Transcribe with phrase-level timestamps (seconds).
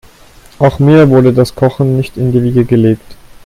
[0.57, 3.15] Auch mir wurde das Kochen nicht in die Wiege gelegt.